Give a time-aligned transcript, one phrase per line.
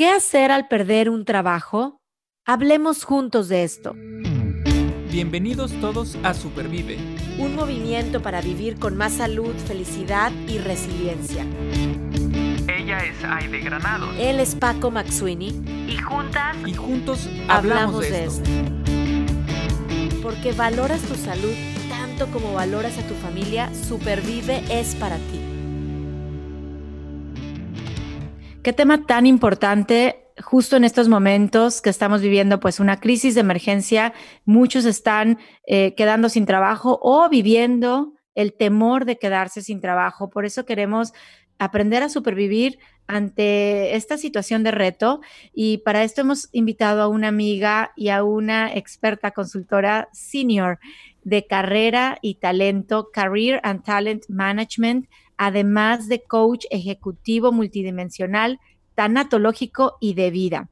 [0.00, 2.00] ¿Qué hacer al perder un trabajo?
[2.46, 3.94] Hablemos juntos de esto.
[5.12, 6.96] Bienvenidos todos a Supervive.
[7.38, 11.44] Un movimiento para vivir con más salud, felicidad y resiliencia.
[12.66, 14.10] Ella es Aide Granado.
[14.18, 15.48] Él es Paco Maxuini.
[15.86, 16.56] Y juntas.
[16.64, 18.50] Y juntos hablamos, de, esto.
[20.22, 21.52] Porque valoras tu salud
[21.90, 25.49] tanto como valoras a tu familia, Supervive es para ti.
[28.62, 33.40] Qué tema tan importante justo en estos momentos que estamos viviendo pues una crisis de
[33.40, 34.12] emergencia.
[34.44, 40.28] Muchos están eh, quedando sin trabajo o viviendo el temor de quedarse sin trabajo.
[40.28, 41.14] Por eso queremos
[41.58, 45.20] aprender a supervivir ante esta situación de reto
[45.54, 50.78] y para esto hemos invitado a una amiga y a una experta consultora senior
[51.22, 55.08] de carrera y talento, Career and Talent Management,
[55.40, 58.60] además de coach ejecutivo multidimensional,
[58.94, 60.68] tanatológico y de vida.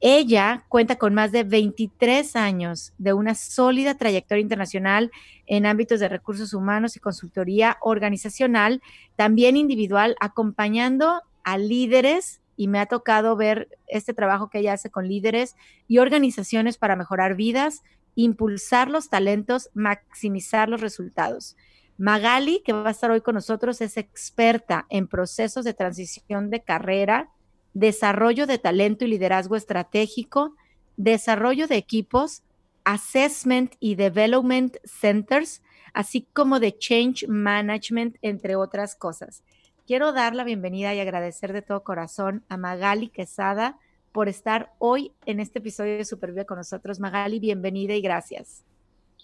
[0.00, 5.12] Ella cuenta con más de 23 años de una sólida trayectoria internacional
[5.46, 8.82] en ámbitos de recursos humanos y consultoría organizacional,
[9.14, 14.90] también individual, acompañando a líderes y me ha tocado ver este trabajo que ella hace
[14.90, 15.54] con líderes
[15.86, 17.84] y organizaciones para mejorar vidas,
[18.16, 21.54] impulsar los talentos, maximizar los resultados.
[22.02, 26.60] Magali, que va a estar hoy con nosotros, es experta en procesos de transición de
[26.60, 27.30] carrera,
[27.74, 30.56] desarrollo de talento y liderazgo estratégico,
[30.96, 32.42] desarrollo de equipos,
[32.82, 35.62] assessment y development centers,
[35.94, 39.44] así como de change management, entre otras cosas.
[39.86, 43.78] Quiero dar la bienvenida y agradecer de todo corazón a Magali Quesada
[44.10, 46.98] por estar hoy en este episodio de Supervive con nosotros.
[46.98, 48.64] Magali, bienvenida y gracias.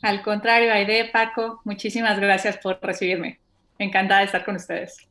[0.02, 3.40] Al contrario, Aide, Paco, muchísimas gracias por recibirme.
[3.78, 5.08] Encantada de estar con ustedes.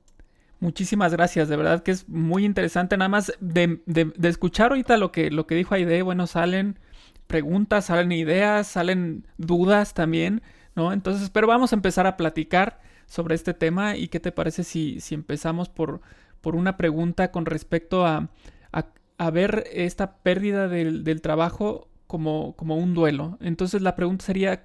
[0.59, 2.97] Muchísimas gracias, de verdad que es muy interesante.
[2.97, 3.79] Nada más de,
[4.23, 6.79] escuchar ahorita lo que, lo que dijo Aide, bueno, salen
[7.27, 10.41] preguntas, salen ideas, salen dudas también,
[10.75, 10.93] ¿no?
[10.93, 14.99] Entonces, pero vamos a empezar a platicar sobre este tema y qué te parece si,
[14.99, 16.01] si empezamos por,
[16.41, 18.29] por una pregunta con respecto a,
[19.19, 23.37] a, ver esta pérdida del, del trabajo como, como un duelo.
[23.41, 24.63] Entonces la pregunta sería,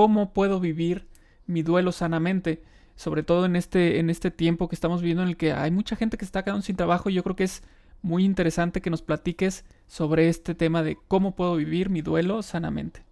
[0.00, 1.06] cómo puedo vivir
[1.46, 2.62] mi duelo sanamente,
[2.96, 5.94] sobre todo en este, en este tiempo que estamos viviendo en el que hay mucha
[5.94, 7.62] gente que está quedando sin trabajo y yo creo que es
[8.00, 13.02] muy interesante que nos platiques sobre este tema de cómo puedo vivir mi duelo sanamente.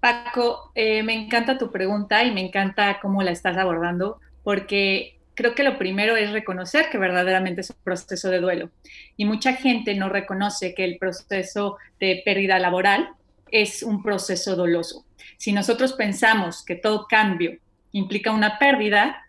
[0.00, 5.54] Paco, eh, me encanta tu pregunta y me encanta cómo la estás abordando, porque creo
[5.54, 8.70] que lo primero es reconocer que verdaderamente es un proceso de duelo.
[9.18, 13.10] Y mucha gente no reconoce que el proceso de pérdida laboral
[13.52, 15.04] es un proceso doloso.
[15.40, 17.52] Si nosotros pensamos que todo cambio
[17.92, 19.24] implica una pérdida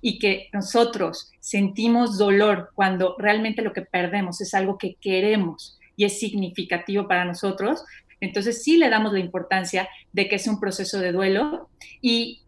[0.00, 6.04] y que nosotros sentimos dolor cuando realmente lo que perdemos es algo que queremos y
[6.04, 7.84] es significativo para nosotros,
[8.18, 11.68] entonces sí le damos la importancia de que es un proceso de duelo
[12.00, 12.42] y,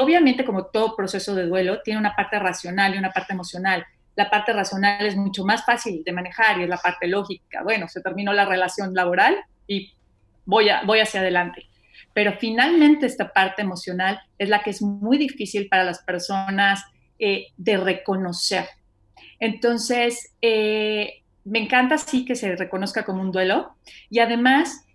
[0.00, 3.84] obviamente como todo proceso de duelo tiene una parte racional y una parte emocional.
[4.14, 7.64] La parte racional es mucho más fácil de manejar y es la parte lógica.
[7.64, 9.92] Bueno, se terminó la relación laboral y
[10.44, 11.66] voy, voy hacia adelante.
[12.14, 16.82] Pero finalmente esta parte emocional es la que es muy difícil para las personas
[17.18, 18.66] eh, de reconocer.
[19.40, 23.76] Entonces, eh, me encanta sí que se reconozca como un duelo
[24.08, 24.86] y además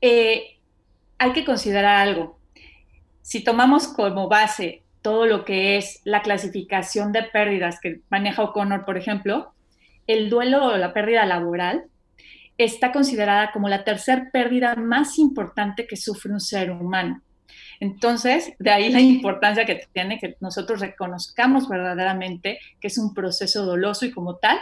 [0.00, 0.58] eh,
[1.18, 2.38] hay que considerar algo.
[3.20, 8.84] Si tomamos como base todo lo que es la clasificación de pérdidas que maneja O'Connor,
[8.84, 9.52] por ejemplo,
[10.06, 11.84] el duelo o la pérdida laboral
[12.58, 17.22] está considerada como la tercer pérdida más importante que sufre un ser humano.
[17.80, 23.64] Entonces, de ahí la importancia que tiene que nosotros reconozcamos verdaderamente que es un proceso
[23.64, 24.58] doloso y como tal,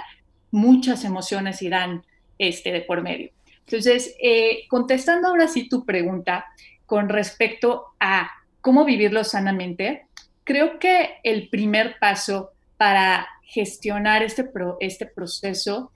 [0.50, 2.04] muchas emociones irán
[2.38, 3.30] este, de por medio.
[3.60, 6.44] Entonces, eh, contestando ahora sí tu pregunta
[6.84, 8.30] con respecto a
[8.60, 10.06] cómo vivirlo sanamente,
[10.44, 14.48] creo que el primer paso para gestionar este,
[14.80, 15.90] este proceso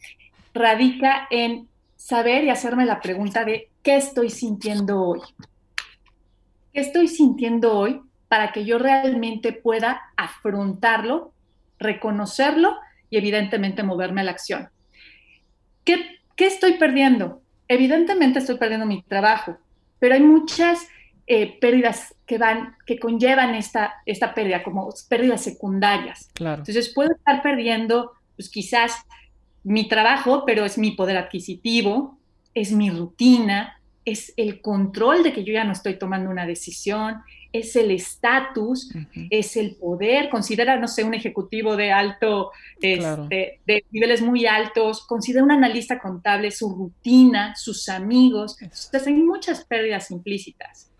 [0.55, 1.69] radica en
[2.00, 5.20] saber y hacerme la pregunta de qué estoy sintiendo hoy.
[6.73, 11.35] ¿Qué estoy sintiendo hoy para que yo realmente pueda afrontarlo,
[11.79, 12.75] reconocerlo
[13.11, 14.70] y evidentemente moverme a la acción?
[15.85, 17.43] ¿Qué, estoy perdiendo?
[17.69, 19.58] Evidentemente estoy perdiendo mi trabajo,
[19.99, 20.88] pero hay muchas
[21.26, 26.31] eh, pérdidas que van, que conllevan esta, esta pérdida, como pérdidas secundarias.
[26.32, 26.62] Claro.
[26.62, 29.05] Entonces puedo estar perdiendo, pues quizás
[29.62, 32.18] mi trabajo, pero es mi poder adquisitivo,
[32.54, 37.22] es mi rutina, es el control de que yo ya no estoy tomando una decisión,
[37.52, 38.92] es el estatus,
[39.28, 40.30] es el poder.
[40.30, 45.98] Considera, no sé, un ejecutivo de alto, este, de niveles muy altos, considera un analista
[45.98, 48.56] contable, su rutina, sus amigos.
[48.60, 50.90] Entonces, hay muchas pérdidas implícitas.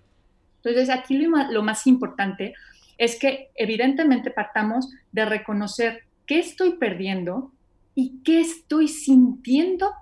[0.57, 2.55] Entonces, aquí lo, lo más importante
[2.99, 7.53] es que evidentemente partamos de reconocer qué estoy perdiendo
[7.95, 9.93] y qué estoy sintiendo,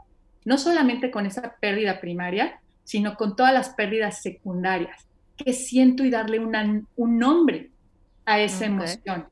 [0.44, 5.06] no solamente con esa pérdida primaria, sino con todas las pérdidas secundarias.
[5.36, 7.70] ¿Qué siento y darle un nombre
[8.24, 9.26] a esa emoción?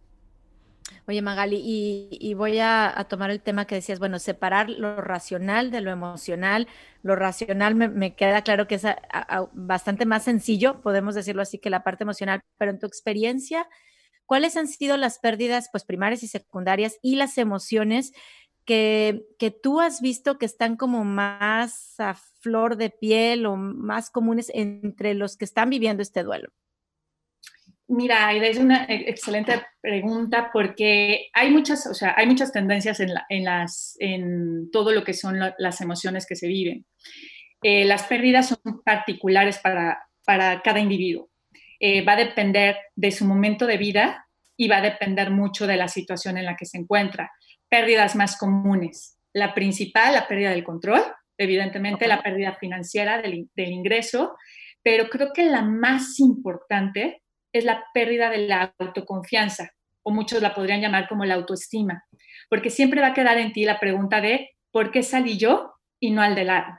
[1.09, 5.81] Oye, Magali, y, voy a, tomar el tema que decías, bueno, separar lo racional de
[5.81, 6.67] lo emocional.
[7.03, 8.87] Lo racional me, queda claro que es
[9.53, 13.69] bastante más sencillo, podemos decirlo así, que la parte emocional, pero en tu experiencia,
[14.25, 18.13] ¿cuáles han sido las pérdidas pues, primarias y secundarias y las emociones
[18.67, 19.25] que,
[19.63, 25.15] tú has visto que están como más a flor de piel o más comunes entre
[25.15, 26.51] los que están viviendo este duelo?
[27.89, 33.45] Mira, es una excelente pregunta porque hay muchas, o sea, hay muchas tendencias en, en,
[33.45, 36.85] las, en todo lo que son las emociones que se viven.
[37.63, 41.31] Eh, las pérdidas son particulares para, para cada individuo.
[41.79, 44.27] Eh, va a depender de su momento de vida
[44.57, 47.31] y va a depender mucho de la situación en la que se encuentra
[47.69, 49.19] pérdidas más comunes.
[49.33, 51.03] La principal, la pérdida del control,
[51.39, 54.37] evidentemente la pérdida financiera del, ingreso,
[54.83, 57.23] pero creo que la más importante
[57.53, 59.71] es la pérdida de la autoconfianza,
[60.03, 62.05] o muchos la podrían llamar como la autoestima,
[62.49, 66.11] porque siempre va a quedar en ti la pregunta de ¿por qué salí yo y
[66.11, 66.79] no al de lado?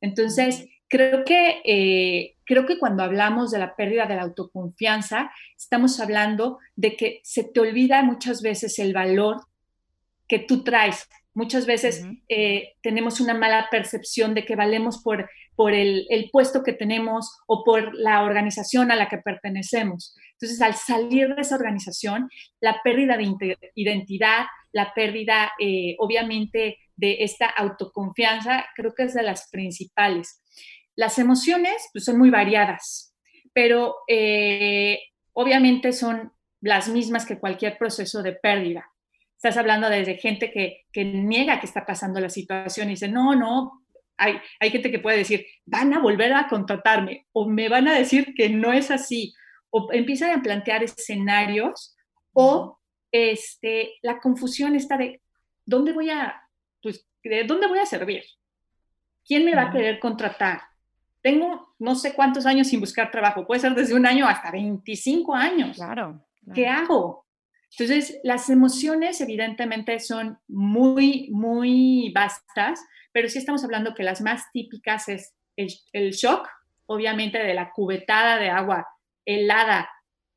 [0.00, 6.00] Entonces, creo que, eh, creo que cuando hablamos de la pérdida de la autoconfianza, estamos
[6.00, 9.42] hablando de que se te olvida muchas veces el valor
[10.28, 11.08] que tú traes.
[11.34, 16.72] Muchas veces eh, tenemos una mala percepción de que valemos por, por el, puesto que
[16.72, 20.16] tenemos o por la organización a la que pertenecemos.
[20.32, 22.28] Entonces, al salir de esa organización,
[22.60, 29.22] la pérdida de identidad, la pérdida, eh, obviamente, de esta autoconfianza, creo que es de
[29.22, 30.42] las principales.
[30.96, 33.14] Las emociones pues, son muy variadas,
[33.52, 34.98] pero eh,
[35.32, 38.90] obviamente son las mismas que cualquier proceso de pérdida.
[39.38, 43.84] Estás hablando desde gente que, niega que está pasando la situación y dice, no, no,
[44.16, 47.94] hay, hay gente que puede decir, van a volver a contratarme o me van a
[47.94, 49.32] decir que no es así
[49.70, 51.96] o empiezan a plantear escenarios
[52.32, 52.80] o
[53.12, 55.22] este, la confusión está de
[55.64, 56.42] dónde voy a,
[56.82, 58.24] pues, de dónde voy a servir,
[59.24, 60.62] quién me va a querer contratar.
[61.22, 65.32] Tengo no sé cuántos años sin buscar trabajo, puede ser desde un año hasta 25
[65.32, 65.76] años.
[65.76, 66.24] claro.
[66.52, 67.27] ¿Qué hago?
[67.70, 72.80] Entonces, las emociones evidentemente son muy, muy vastas,
[73.12, 76.48] pero sí estamos hablando que las más típicas es el, shock,
[76.86, 78.86] obviamente de la cubetada de agua
[79.24, 79.90] helada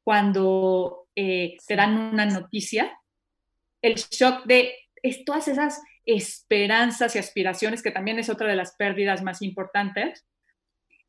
[0.03, 2.97] cuando eh, te dan una noticia,
[3.81, 4.73] el shock de
[5.25, 10.25] todas esas esperanzas y aspiraciones, que también es otra de las pérdidas más importantes,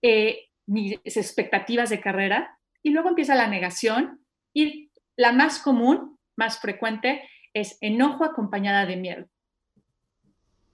[0.02, 4.91] eh, mis expectativas de carrera, y luego empieza la negación y
[5.22, 7.22] la más común, más frecuente,
[7.54, 9.26] es enojo acompañada de miedo.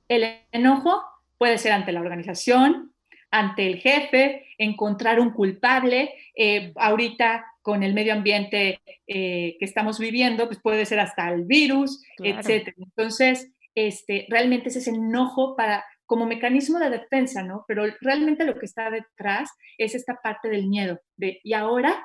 [0.08, 1.02] El enojo
[1.36, 2.94] puede ser ante la organización,
[3.30, 6.14] ante el jefe, encontrar un culpable.
[6.34, 11.44] Eh, ahorita con el medio ambiente eh, que estamos viviendo, pues puede ser hasta el
[11.44, 12.72] virus, etc.
[12.78, 17.66] Entonces, este, realmente es ese enojo para como mecanismo de defensa, ¿no?
[17.68, 22.02] Pero realmente lo que está detrás es esta parte del miedo, de ¿y ahora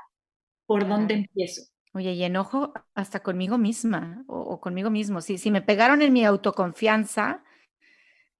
[0.65, 1.72] por dónde empiezo?
[1.93, 5.21] Oye, y enojo hasta conmigo misma o, conmigo mismo.
[5.21, 7.43] Si, si me pegaron en mi autoconfianza,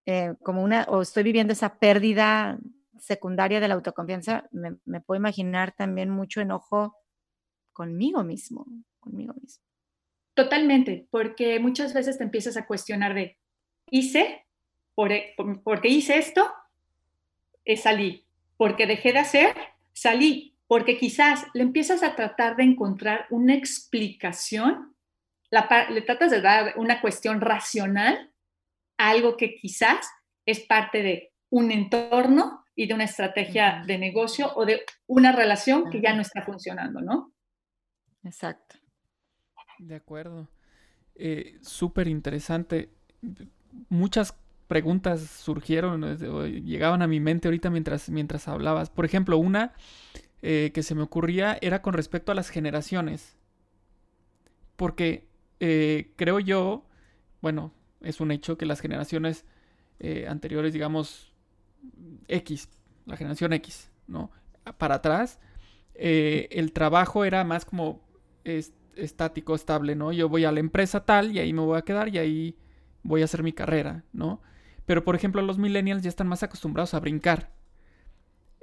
[0.08, 2.58] eh, como una, o estoy viviendo esa pérdida
[2.98, 6.98] secundaria de la autoconfianza, me, puedo imaginar también mucho enojo
[7.74, 8.66] conmigo mismo,
[9.00, 9.64] conmigo mismo.
[10.34, 13.38] Totalmente, porque muchas veces te empiezas a cuestionar de,
[13.92, 14.48] hice,
[14.96, 16.52] por, e, porque hice esto,
[17.66, 18.26] eh, salí,
[18.58, 19.56] porque dejé de hacer,
[19.94, 24.96] salí, porque quizás le empiezas a tratar de encontrar una explicación,
[25.52, 28.34] le tratas de dar una cuestión racional
[28.98, 30.10] a algo que quizás
[30.48, 35.92] es parte de un entorno y de una estrategia de negocio o de una relación
[35.92, 37.36] que ya no está funcionando, ¿no?
[38.24, 38.78] Exacto.
[39.78, 40.50] De acuerdo.
[41.14, 42.90] Eh, Súper interesante.
[43.90, 46.18] Muchas preguntas surgieron,
[46.66, 48.90] llegaban a mi mente ahorita mientras, mientras hablabas.
[48.90, 49.74] Por ejemplo, una
[50.46, 53.38] eh, que se me ocurría era con respecto a las generaciones.
[54.76, 55.30] Porque
[55.62, 56.86] eh, creo yo,
[57.42, 57.72] bueno,
[58.02, 59.46] es un hecho que las generaciones
[60.02, 61.32] eh, anteriores, digamos,
[62.28, 62.68] X,
[63.06, 64.32] la generación X, ¿no?
[64.78, 65.40] Para atrás,
[65.96, 68.02] el trabajo era más como
[68.44, 70.12] estático, estable, ¿no?
[70.12, 72.58] Yo voy a la empresa tal y ahí me voy a quedar y ahí
[73.02, 74.42] voy a hacer mi carrera, ¿no?
[74.86, 77.52] Pero por ejemplo los millennials ya están más acostumbrados a brincar.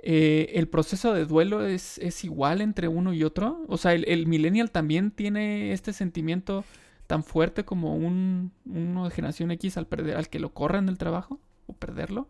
[0.02, 3.64] Eh, ¿El proceso de duelo es, es, igual entre uno y otro?
[3.69, 6.64] O sea, ¿el, millennial también tiene este sentimiento
[7.07, 10.97] tan fuerte como un, uno de generación X al, perder, al que lo corran del
[10.97, 12.28] trabajo o perderlo?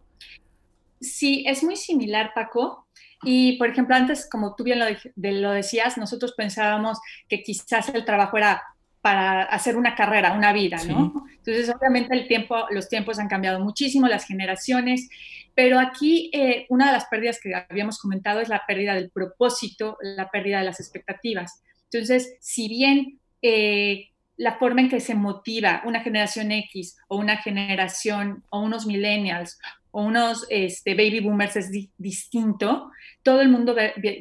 [1.00, 2.86] Sí, es muy similar, Paco.
[3.22, 6.98] Y, por ejemplo, antes, como tú bien lo, lo decías, nosotros pensábamos
[7.28, 8.62] que quizás el trabajo era
[9.00, 11.26] para hacer una carrera, una vida, ¿no?
[11.36, 15.08] Entonces, obviamente el tiempo, los tiempos han cambiado muchísimo, las generaciones,
[15.54, 19.96] pero aquí eh, una de las pérdidas que habíamos comentado es la pérdida del propósito,
[20.02, 21.62] la pérdida de las expectativas.
[21.90, 27.36] Entonces, si bien eh, la forma en que se motiva una generación X o una
[27.38, 29.58] generación o unos millennials
[29.90, 32.90] o unos este, baby boomers es distinto,
[33.22, 33.74] todo el mundo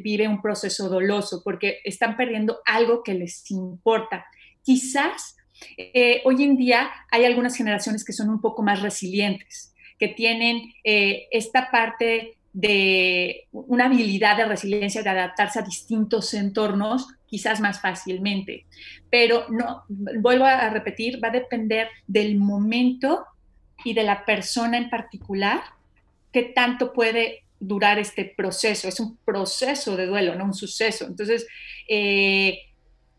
[0.04, 4.26] vive un proceso doloso porque están perdiendo algo que les importa.
[4.70, 5.36] Quizás
[5.78, 10.62] eh, hoy en día hay algunas generaciones que son un poco más resilientes, que tienen
[10.84, 17.82] eh, esta parte de una habilidad de resiliencia, de adaptarse a distintos entornos, quizás más
[17.82, 18.68] fácilmente.
[19.10, 23.26] Pero no, vuelvo a repetir, va a depender del momento
[23.84, 25.62] y de la persona en particular
[26.32, 28.88] qué tanto puede durar este proceso.
[28.88, 31.08] Es un proceso de duelo, no un suceso.
[31.08, 31.48] Entonces,
[31.88, 32.69] eh,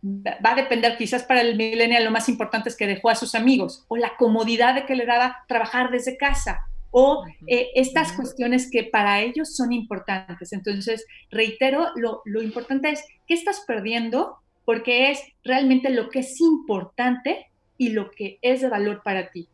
[0.03, 3.35] va a depender quizás para el millennial lo más importante es que dejó a sus
[3.35, 8.69] amigos o la comodidad de que le daba trabajar desde casa o eh, estas cuestiones
[8.71, 10.53] que para ellos son importantes.
[10.53, 16.41] Entonces, reitero, lo, lo importante es qué estás perdiendo porque es realmente lo que es
[16.41, 19.49] importante y lo que es de valor para ti.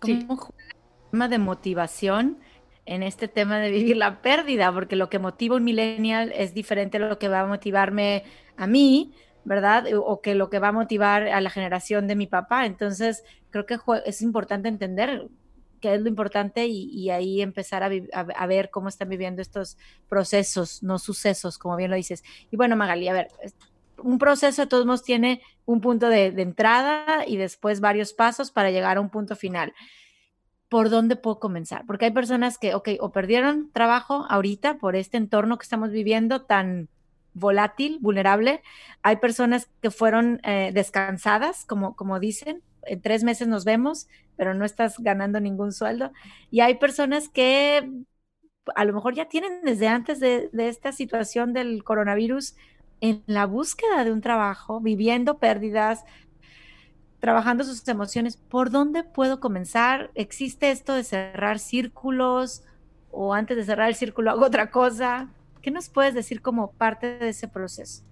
[0.00, 0.48] Como
[1.10, 2.38] tema de motivación
[2.86, 6.98] en este tema de vivir la pérdida, porque lo que motiva un millennial es diferente
[6.98, 8.24] a lo que va a motivarme
[8.56, 9.14] a mí,
[9.44, 9.86] ¿verdad?
[9.96, 12.66] O que lo que va a motivar a la generación de mi papá.
[12.66, 15.28] Entonces, creo que es importante entender
[15.80, 19.76] qué es lo importante y, ahí empezar a, ver cómo están viviendo estos
[20.08, 22.24] procesos, no sucesos, como bien lo dices.
[22.50, 23.28] Y bueno, Magali, a ver,
[23.98, 28.50] un proceso de todos modos tiene un punto de, de entrada y después varios pasos
[28.50, 29.74] para llegar a un punto final
[30.70, 35.18] por dónde puedo comenzar, porque hay personas que, ok, o perdieron trabajo ahorita por este
[35.18, 36.88] entorno que estamos viviendo tan
[37.34, 38.62] volátil, vulnerable.
[39.02, 44.54] Hay personas que fueron eh, descansadas, como, como dicen, en tres meses nos vemos, pero
[44.54, 46.12] no estás ganando ningún sueldo.
[46.50, 47.90] Y hay personas que
[48.74, 52.54] a lo mejor ya tienen desde antes de, de esta situación del coronavirus
[53.00, 56.04] en la búsqueda de un trabajo, viviendo pérdidas,
[57.20, 60.10] trabajando sus emociones, ¿por dónde puedo comenzar?
[60.14, 62.64] ¿Existe esto de cerrar círculos
[63.10, 65.30] o antes de cerrar el círculo hago otra cosa?
[65.64, 68.04] ¿Qué nos puedes decir como parte de ese proceso?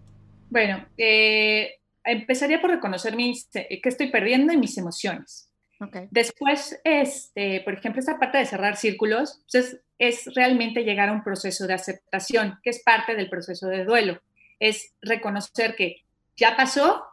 [0.49, 5.51] Bueno, eh, empezaría por reconocer mis, eh, qué estoy perdiendo y mis emociones.
[5.79, 6.09] Okay.
[6.11, 11.13] Después, este, por ejemplo, esta parte de cerrar círculos pues es, es realmente llegar a
[11.13, 14.23] un proceso de aceptación, que es parte del proceso de duelo.
[14.59, 15.97] Es reconocer que
[16.35, 17.05] ya pasó,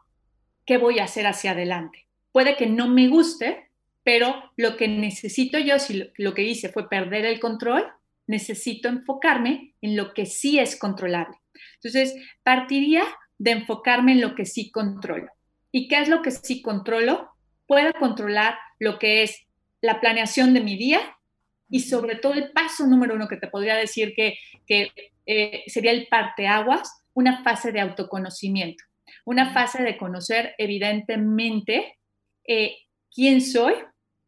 [0.65, 2.07] qué voy a hacer hacia adelante.
[2.31, 3.71] Puede que no me guste,
[4.05, 7.91] pero lo que necesito yo, si lo que hice fue perder el control,
[8.29, 11.37] necesito enfocarme en lo que sí es controlable.
[11.75, 13.03] Entonces, partiría
[13.37, 15.31] de enfocarme en lo que sí controlo.
[15.71, 17.29] ¿Y qué es lo que sí controlo?
[17.67, 19.45] Puedo controlar lo que es
[19.81, 20.99] la planeación de mi día
[21.69, 24.91] y sobre todo el paso número uno que te podría decir que, que
[25.25, 28.83] eh, sería el parteaguas, una fase de autoconocimiento
[29.25, 31.99] una fase de conocer evidentemente
[32.47, 32.77] eh,
[33.13, 33.75] quién soy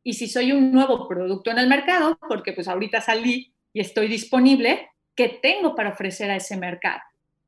[0.03, 4.07] y si soy un nuevo producto en el mercado, porque pues ahorita salí y estoy
[4.07, 7.01] disponible, ¿qué tengo para ofrecer a ese mercado?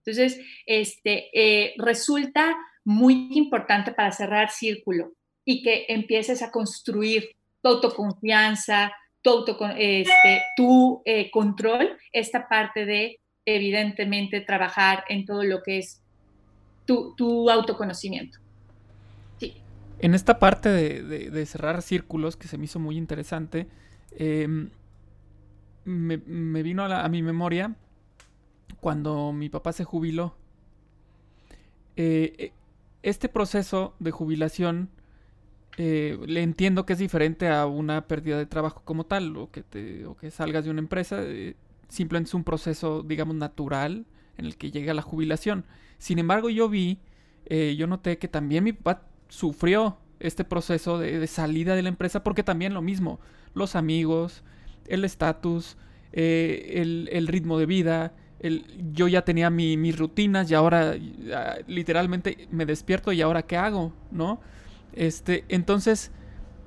[0.05, 5.13] Entonces, este, eh, resulta muy importante para cerrar círculo
[5.45, 7.29] y que empieces a construir
[7.61, 9.45] tu autoconfianza, tu,
[9.77, 16.01] este, tu eh, control, esta parte de, evidentemente, trabajar en todo lo que es
[16.85, 18.39] tu, autoconocimiento.
[19.39, 19.55] Sí.
[19.99, 23.67] En esta parte de, cerrar círculos, que se me hizo muy interesante,
[24.17, 24.69] em,
[25.85, 26.17] me,
[26.63, 27.75] vino a, mi memoria
[28.79, 30.35] cuando mi papá se jubiló.
[31.95, 32.53] Eh, eh,
[33.01, 34.89] este proceso de jubilación
[35.77, 40.31] eh, le entiendo que es diferente a una pérdida de trabajo como tal, o que,
[40.31, 41.21] salgas de una empresa.
[41.87, 44.05] simplemente es un proceso, digamos, natural
[44.37, 45.65] en el que llega la jubilación.
[45.97, 46.99] Sin embargo, yo vi,
[47.45, 52.23] eh, yo noté que también mi papá sufrió este proceso de, salida de la empresa
[52.23, 53.19] porque también lo mismo,
[53.53, 54.43] los amigos,
[54.87, 55.77] el estatus,
[56.11, 58.13] eh, el, ritmo de vida.
[58.39, 60.95] El, yo ya tenía mis rutinas y ahora
[61.67, 64.41] literalmente me despierto y ahora qué hago, ¿no?
[64.93, 66.11] Este, entonces,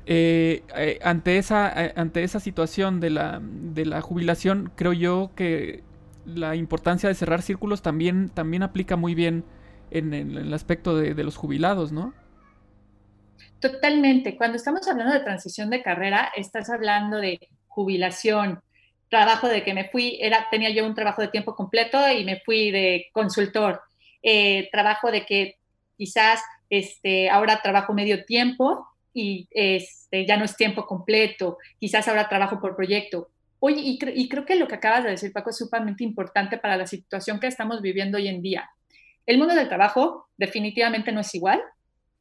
[0.06, 5.84] eh, eh, ante, esa, ante esa situación de la, de la jubilación, creo yo que
[6.24, 9.44] la importancia de cerrar círculos también, también aplica muy bien
[9.90, 12.14] en, el aspecto de, de los jubilados, ¿no?
[13.60, 14.36] Totalmente.
[14.36, 17.38] Cuando estamos hablando de transición de carrera, estás hablando de
[17.76, 18.62] jubilación,
[19.10, 22.40] trabajo de que me fui, era, tenía yo un trabajo de tiempo completo y me
[22.40, 23.82] fui de consultor,
[24.22, 25.58] eh, trabajo de que
[25.96, 26.40] quizás
[26.70, 32.58] este, ahora trabajo medio tiempo y este, ya no es tiempo completo, quizás ahora trabajo
[32.60, 33.28] por proyecto.
[33.60, 36.76] Oye, y, y, creo que lo que acabas de decir, Paco, es sumamente importante para
[36.76, 38.68] la situación que estamos viviendo hoy en día.
[39.26, 41.60] El mundo del trabajo definitivamente no es igual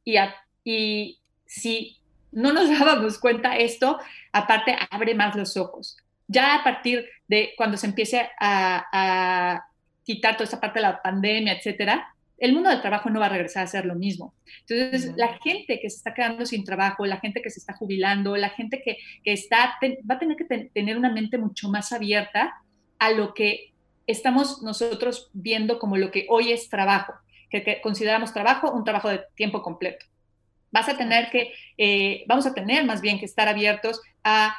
[0.04, 0.16] y,
[0.64, 1.95] y si
[2.36, 3.98] no nos dábamos cuenta esto,
[4.30, 5.96] aparte abre más los ojos.
[6.28, 9.64] Ya a partir de cuando se empiece a,
[10.04, 13.30] quitar toda esa parte de la pandemia, etcétera, el mundo del trabajo no va a
[13.30, 14.34] regresar a ser lo mismo.
[14.68, 18.36] Entonces, la gente que se está quedando sin trabajo, la gente que se está jubilando,
[18.36, 19.76] la gente que, está,
[20.08, 22.54] va a tener que tener una mente mucho más abierta
[23.00, 23.72] a lo que
[24.06, 27.14] estamos nosotros viendo como lo que hoy es trabajo,
[27.50, 30.06] que consideramos trabajo un trabajo de tiempo completo.
[30.76, 34.54] Vas a tener que, eh, vamos a tener más bien que estar abiertos a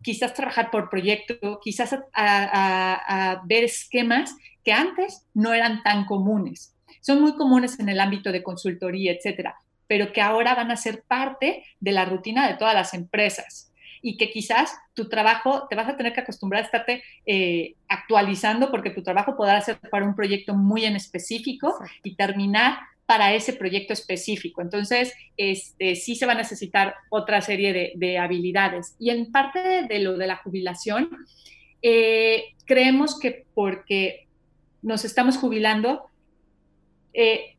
[0.00, 6.76] quizás trabajar por proyecto, quizás a, ver esquemas que antes no eran tan comunes.
[7.00, 9.56] Son muy comunes en el ámbito de consultoría, etcétera,
[9.88, 14.16] pero que ahora van a ser parte de la rutina de todas las empresas y
[14.16, 18.90] que quizás tu trabajo te vas a tener que acostumbrar a estarte eh, actualizando porque
[18.90, 23.92] tu trabajo podrá ser para un proyecto muy en específico y terminar para ese proyecto
[23.92, 24.60] específico.
[24.60, 28.96] Entonces, este, sí se va a necesitar otra serie de, habilidades.
[28.98, 31.10] Y en parte de, lo de la jubilación,
[31.82, 34.26] eh, creemos que porque
[34.82, 36.10] nos estamos jubilando,
[37.14, 37.56] eh,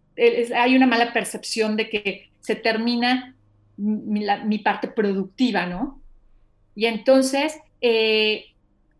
[0.56, 3.36] hay una mala percepción de que se termina
[3.78, 6.02] mi, parte productiva, ¿no?
[6.76, 8.48] Y entonces, eh,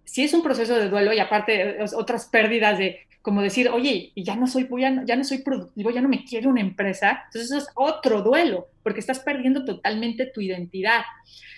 [0.06, 4.38] si es un proceso de duelo y aparte otras pérdidas de como decir, oye, ya
[4.38, 7.68] no soy, ya, no soy productivo, ya no me quiere una empresa, entonces eso es
[7.76, 11.02] otro duelo, porque estás perdiendo totalmente tu identidad.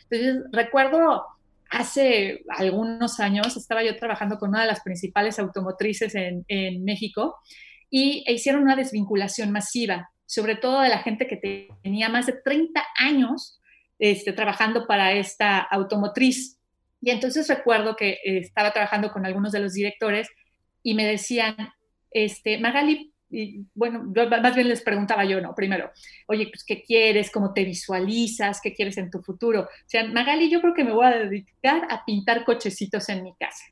[0.10, 1.28] Entonces, recuerdo
[1.70, 7.36] hace algunos años, estaba yo trabajando con una de las principales automotrices en, México
[7.92, 12.34] y e hicieron una desvinculación masiva, sobre todo de la gente que tenía más de
[12.34, 13.62] 30 años
[14.00, 16.58] este, trabajando para esta automotriz.
[17.00, 20.28] Y entonces recuerdo que eh, estaba trabajando con algunos de los directores
[20.84, 21.56] y me decían,
[22.12, 23.14] este, Magali,
[23.76, 24.12] bueno,
[24.42, 25.92] más bien les preguntaba yo, no, primero,
[26.28, 27.30] oye, pues, ¿qué quieres?
[27.32, 28.60] ¿Cómo te visualizas?
[28.62, 29.62] ¿Qué quieres en tu futuro?
[29.62, 33.36] O sea, Magali, yo creo que me voy a dedicar a pintar cochecitos en mi
[33.36, 33.64] casa.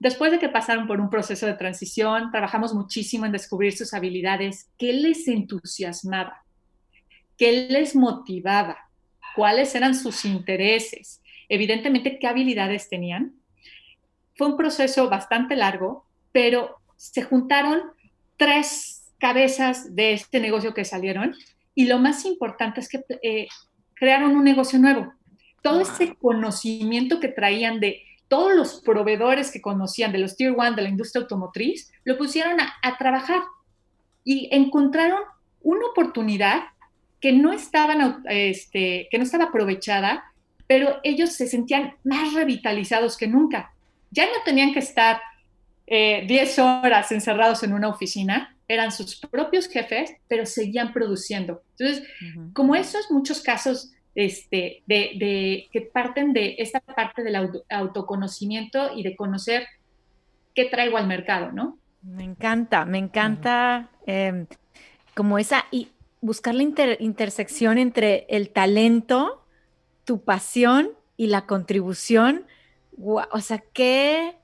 [0.00, 4.70] Después de que pasaron por un proceso de transición, trabajamos muchísimo en descubrir sus habilidades,
[4.78, 6.42] qué les entusiasmaba,
[7.36, 8.78] qué les motivaba,
[9.36, 13.39] cuáles eran sus intereses, evidentemente qué habilidades tenían
[14.40, 17.82] fue un proceso bastante largo, pero se juntaron
[18.38, 21.34] tres cabezas de este negocio que salieron
[21.74, 23.48] y lo más importante es que eh,
[23.92, 25.12] crearon un negocio nuevo.
[25.60, 30.74] Todo ese conocimiento que traían de todos los proveedores que conocían de los Tier One
[30.74, 33.42] de la industria automotriz, lo pusieron a, trabajar
[34.24, 35.20] y encontraron
[35.60, 36.62] una oportunidad
[37.20, 40.32] que no, estaban, este, que no estaba aprovechada,
[40.66, 43.74] pero ellos se sentían más revitalizados que nunca
[44.10, 45.20] ya no tenían que estar
[45.86, 51.62] 10 eh, horas encerrados en una oficina, eran sus propios jefes, pero seguían produciendo.
[51.76, 52.06] Entonces,
[52.52, 59.16] como esos muchos casos este, de, que parten de esta parte del autoconocimiento y de
[59.16, 59.66] conocer
[60.54, 61.78] qué traigo al mercado, ¿no?
[62.02, 64.46] Me encanta, me encanta em,
[65.14, 65.88] como esa y
[66.20, 69.44] buscar la intersección entre el talento,
[70.04, 72.46] tu pasión y la contribución
[73.02, 74.36] o sea, qué,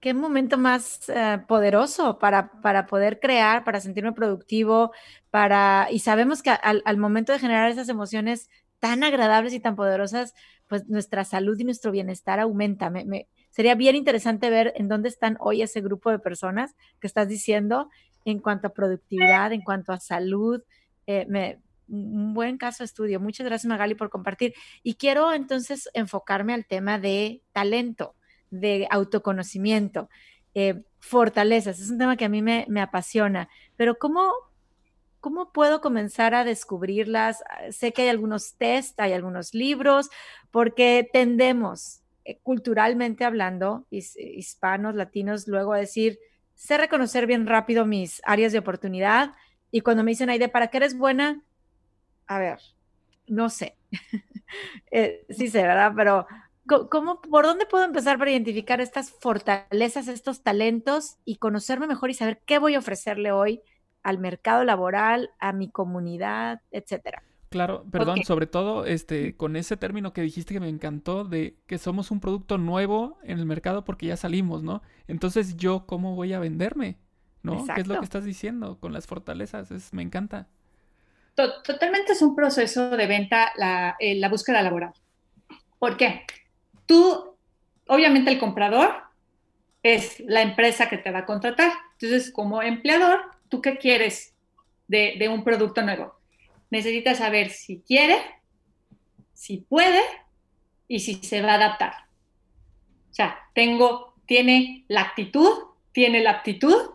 [0.00, 4.92] qué momento más eh, poderoso para, para poder crear, para sentirme productivo,
[5.30, 8.48] para, y sabemos que al, al, momento de generar esas emociones
[8.78, 10.34] tan agradables y tan poderosas,
[10.68, 12.90] pues nuestra salud y nuestro bienestar aumenta.
[12.90, 17.28] Me, sería bien interesante ver en dónde están hoy ese grupo de personas que estás
[17.28, 17.88] diciendo
[18.24, 20.62] en cuanto a productividad, en cuanto a salud.
[21.06, 23.20] Eh, me, un buen caso de estudio.
[23.20, 24.54] Muchas gracias, Magali, por compartir.
[24.82, 28.14] Y quiero entonces enfocarme al tema de talento,
[28.50, 30.08] de autoconocimiento,
[30.54, 31.80] eh, fortalezas.
[31.80, 33.48] Es un tema que a mí me, apasiona.
[33.76, 34.32] Pero ¿cómo,
[35.20, 37.42] ¿cómo puedo comenzar a descubrirlas?
[37.70, 40.10] Sé que hay algunos test, hay algunos libros,
[40.50, 46.18] porque tendemos eh, culturalmente hablando, hispanos, latinos, luego decir,
[46.54, 49.32] sé reconocer bien rápido mis áreas de oportunidad
[49.74, 51.42] y cuando me dicen, Aide, ¿para qué eres buena?
[52.26, 52.58] A ver,
[53.26, 53.76] no sé.
[54.92, 55.92] Eh, sí sé, ¿verdad?
[55.96, 56.26] Pero
[56.88, 62.14] ¿cómo, ¿por dónde puedo empezar para identificar estas fortalezas, estos talentos y conocerme mejor y
[62.14, 63.62] saber qué voy a ofrecerle hoy
[64.04, 67.24] al mercado laboral, a mi comunidad, etcétera?
[67.54, 71.78] Claro, perdón, sobre todo este con ese término que dijiste que me encantó de que
[71.78, 74.82] somos un producto nuevo en el mercado porque ya salimos, ¿no?
[75.06, 76.98] Entonces, yo cómo voy a venderme?
[77.42, 77.64] ¿No?
[77.74, 79.70] ¿Qué es lo que estás diciendo con las fortalezas?
[79.70, 80.48] Es, me encanta.
[81.34, 84.92] Totalmente es un proceso de venta la, eh, la búsqueda laboral.
[85.78, 86.24] ¿Por qué?
[86.86, 87.36] Tú,
[87.88, 88.94] obviamente el comprador
[89.82, 91.72] es la empresa que te va a contratar.
[91.98, 94.34] Entonces, como empleador, ¿tú qué quieres
[94.86, 96.14] de, de un producto nuevo?
[96.74, 98.16] necesita saber si quiere,
[99.32, 100.00] si puede
[100.88, 101.92] y si se va a adaptar.
[103.10, 105.50] O sea, tengo, tiene la actitud,
[105.92, 106.90] tiene la aptitud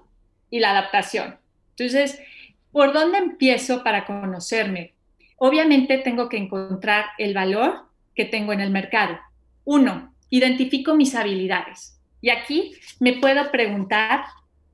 [0.49, 1.39] y la adaptación.
[1.69, 2.19] Entonces,
[2.71, 4.93] ¿por dónde empiezo para conocerme?
[5.38, 9.17] Obviamente tengo que encontrar el valor que tengo en el mercado.
[9.63, 11.99] Uno, identifico mis habilidades.
[12.21, 14.25] Y aquí me puedo preguntar,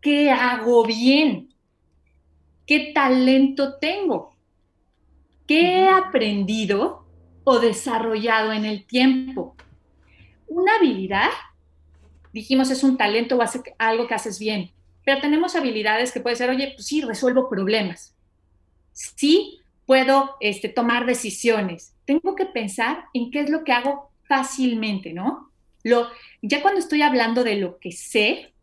[0.01, 1.53] ¿qué hago bien?
[2.65, 4.35] ¿Qué talento tengo?
[5.47, 7.05] ¿Qué he aprendido
[7.43, 9.55] o desarrollado en el tiempo?
[10.47, 11.29] Una habilidad,
[12.33, 13.43] dijimos, es un talento o
[13.77, 14.71] algo que haces bien,
[15.05, 18.15] pero tenemos habilidades que puede ser, oye, pues sí, resuelvo problemas.
[18.91, 21.93] Sí, puedo este, tomar decisiones.
[22.05, 25.51] Tengo que pensar en qué es lo que hago fácilmente, ¿no?
[25.83, 26.07] Lo,
[26.41, 28.53] ya cuando estoy hablando de lo que sé,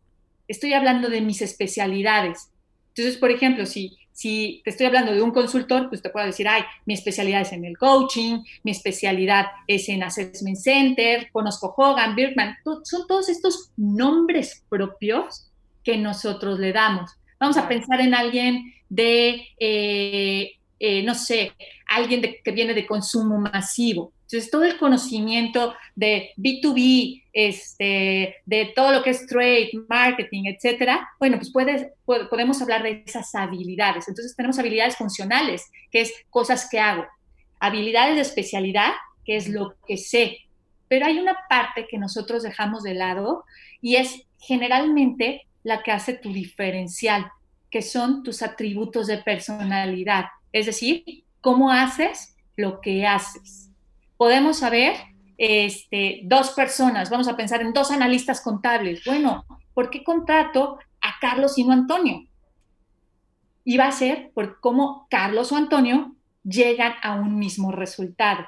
[0.47, 2.51] estoy hablando de mis especialidades.
[2.89, 6.47] Entonces, por ejemplo, si si te estoy hablando de un consultor, pues te puedo decir,
[6.47, 12.15] ay, mi especialidad es en el coaching, mi especialidad es en Assessment Center, conozco Hogan,
[12.15, 15.49] Birkman, son todos estos nombres propios
[15.83, 17.11] que nosotros le damos.
[17.39, 21.51] Vamos a pensar en alguien de, eh, eh, no sé,
[21.87, 24.13] alguien que viene de consumo masivo.
[24.33, 31.07] Entonces, todo el conocimiento de B2B, este, de todo lo que es trade, marketing, etcétera,
[31.19, 31.51] bueno, pues
[32.03, 34.07] podemos hablar de esas habilidades.
[34.07, 37.05] Entonces, tenemos habilidades funcionales, que es cosas que hago.
[37.59, 38.93] Habilidades de especialidad,
[39.23, 40.39] que es lo que sé.
[40.87, 43.43] Pero hay una parte que nosotros dejamos de lado
[43.81, 47.31] y es generalmente la que hace tu diferencial,
[47.69, 50.25] que son tus atributos de personalidad.
[50.51, 53.63] Es decir, cómo haces lo que haces
[54.23, 54.93] podemos saber
[55.37, 59.03] este, dos personas, vamos a pensar en dos analistas contables.
[59.05, 62.25] Bueno, ¿por qué contrato a Carlos y no a Antonio?
[63.65, 68.45] Y va a ser por cómo Carlos o Antonio llegan a un mismo resultado.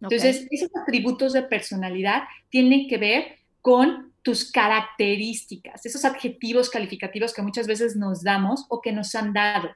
[0.00, 7.42] Entonces, esos atributos de personalidad tienen que ver con tus características, esos adjetivos calificativos que
[7.42, 9.70] muchas veces nos damos o que nos han dado.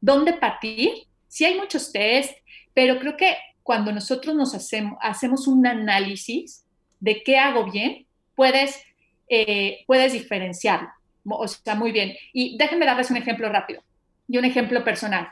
[0.00, 0.90] ¿Dónde partir?
[1.28, 2.36] Sí hay muchos test,
[2.74, 6.64] pero creo que cuando nosotros nos hacemos, un análisis
[7.00, 8.82] de qué hago bien, puedes,
[9.28, 10.88] eh, puedes diferenciarlo.
[11.24, 12.14] O sea, muy bien.
[12.32, 13.82] Y déjenme darles un ejemplo rápido
[14.28, 15.28] y un ejemplo personal.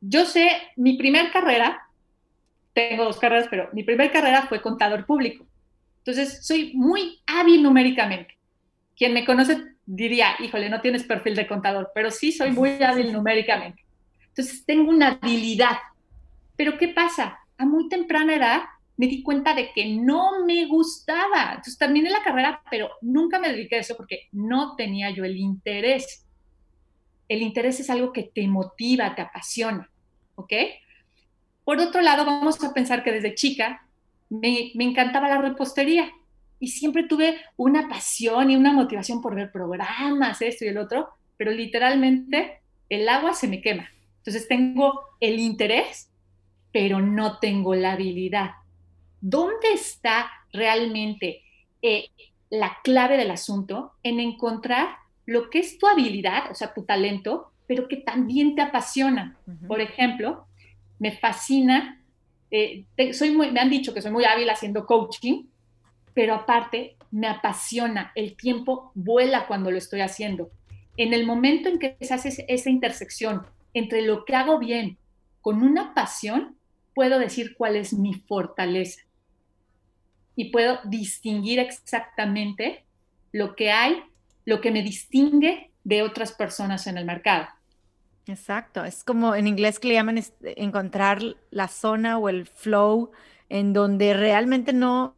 [0.00, 1.88] Yo sé, mi primer carrera,
[2.74, 5.46] tengo dos carreras, pero mi primer carrera fue contador público.
[6.08, 8.38] Entonces, soy muy hábil numéricamente.
[8.96, 13.12] Quien me conoce diría, híjole, no tienes perfil de contador, pero sí soy muy hábil
[13.12, 13.84] numéricamente.
[14.28, 15.76] Entonces, tengo una habilidad
[16.58, 17.38] pero ¿qué pasa?
[17.56, 18.62] A muy temprana edad
[18.96, 21.50] me di cuenta de que no me gustaba.
[21.50, 25.36] Entonces terminé la carrera, pero nunca me dediqué a eso porque no tenía yo el
[25.36, 26.26] interés.
[27.28, 29.88] El interés es algo que te motiva, te apasiona,
[30.34, 30.52] ¿ok?
[31.64, 33.86] Por otro lado, vamos a pensar que desde chica
[34.28, 36.10] me, me encantaba la repostería
[36.60, 41.08] y siempre tuve una pasión y una motivación por ver programas, esto y el otro,
[41.36, 43.88] pero literalmente el agua se me quema.
[44.18, 46.10] Entonces tengo el interés,
[46.72, 48.50] pero no tengo la habilidad.
[49.20, 51.42] ¿Dónde está realmente
[51.82, 52.06] eh,
[52.50, 53.92] la clave del asunto?
[54.02, 54.88] En encontrar
[55.26, 59.36] lo que es tu habilidad, o sea, tu talento, pero que también te apasiona.
[59.66, 60.46] Por ejemplo,
[60.98, 61.97] me fascina,
[62.50, 65.44] eh, soy me han dicho que soy muy hábil haciendo coaching,
[66.14, 70.50] pero aparte me apasiona, el tiempo vuela cuando lo estoy haciendo.
[70.96, 74.98] En el momento en que se hace esa intersección entre lo que hago bien
[75.40, 76.56] con una pasión,
[76.94, 79.02] puedo decir cuál es mi fortaleza
[80.34, 82.84] y puedo distinguir exactamente
[83.32, 84.02] lo que hay,
[84.44, 87.48] lo que me distingue de otras personas en el mercado.
[88.28, 93.10] Exacto, es como en inglés que le llaman encontrar la zona o el flow
[93.48, 95.16] en donde realmente no,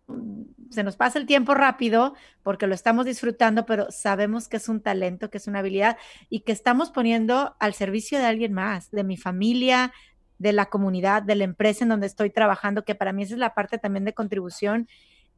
[0.70, 4.80] se nos pasa el tiempo rápido porque lo estamos disfrutando, pero sabemos que es un
[4.80, 5.96] talento, que es una habilidad
[6.28, 9.92] y que estamos poniendo al servicio de alguien más, de mi familia,
[10.38, 13.40] de la comunidad, de la empresa en donde estoy trabajando, que para mí esa es
[13.40, 14.88] la parte también de contribución.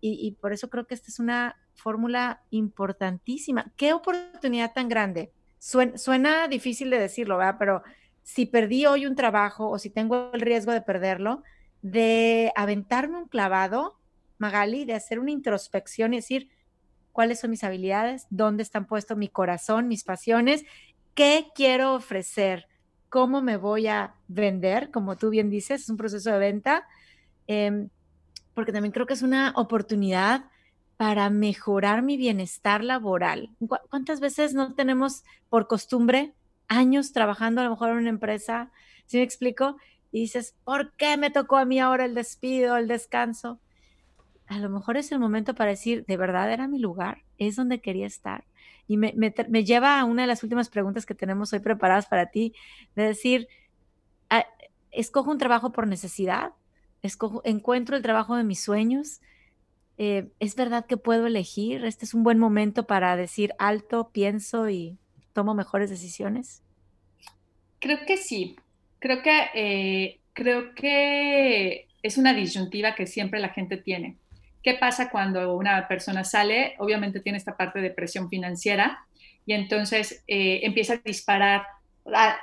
[0.04, 3.72] Y, por eso creo que esta es una fórmula importantísima.
[3.76, 5.30] ¿Qué oportunidad tan grande?
[5.64, 7.54] Suena, suena difícil de decirlo, ¿verdad?
[7.56, 7.82] Pero
[8.24, 11.44] si perdí hoy un trabajo o si tengo el riesgo de perderlo,
[11.82, 13.96] de aventarme un clavado,
[14.38, 16.50] Magali, de hacer una introspección y decir
[17.12, 20.64] cuáles son mis habilidades, dónde están puestos mi corazón, mis pasiones,
[21.14, 22.66] qué quiero ofrecer,
[23.08, 26.88] cómo me voy a vender, como tú bien dices, es un proceso de venta,
[27.46, 27.88] em,
[28.52, 30.46] porque también creo que es una oportunidad
[31.02, 33.50] para mejorar mi bienestar laboral.
[33.90, 36.32] ¿Cuántas veces no tenemos por costumbre
[36.68, 38.70] años trabajando a lo mejor en una empresa,
[39.06, 39.78] ¿sí me explico?
[40.12, 43.58] Y dices, ¿por qué me tocó a mí ahora el despido, el descanso?
[44.46, 47.80] A lo mejor es el momento para decir, de verdad era mi lugar, es donde
[47.80, 48.44] quería estar.
[48.86, 49.10] Y me,
[49.64, 52.54] lleva a una de las últimas preguntas que tenemos hoy preparadas para ti,
[52.94, 53.48] de decir,
[54.30, 54.46] ah,
[54.92, 56.52] escojo un trabajo por necesidad,
[57.02, 59.20] escojo, encuentro el trabajo de mis sueños,
[59.98, 61.84] eh, ¿es verdad que puedo elegir?
[61.84, 64.98] ¿Este es un buen momento para decir alto, pienso y
[65.32, 66.62] tomo mejores decisiones?
[67.78, 68.56] Creo que sí.
[68.98, 74.16] Creo que, eh, creo que es una disyuntiva que siempre la gente tiene.
[74.62, 76.74] ¿Qué pasa cuando una persona sale?
[76.78, 79.04] Obviamente tiene esta parte de presión financiera
[79.44, 81.66] y entonces eh, empieza a disparar,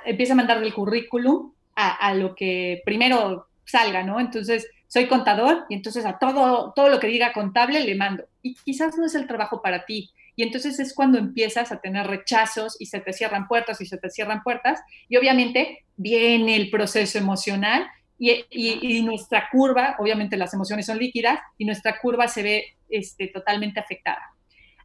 [0.04, 4.20] empieza a mandar el currículum a, a, lo que primero salga, ¿no?
[4.20, 8.24] Entonces, soy contador y entonces a todo, todo lo que diga contable le mando.
[8.42, 10.10] Y quizás no es el trabajo para ti.
[10.34, 13.98] Y entonces es cuando empiezas a tener rechazos y se te cierran puertas y se
[13.98, 14.80] te cierran puertas.
[15.08, 17.86] Y obviamente viene el proceso emocional
[18.18, 23.78] y, nuestra curva, obviamente las emociones son líquidas y nuestra curva se ve este, totalmente
[23.78, 24.34] afectada.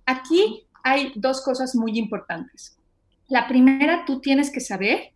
[0.05, 2.77] Aquí hay dos cosas muy importantes.
[3.27, 5.13] La primera, tú tienes que saber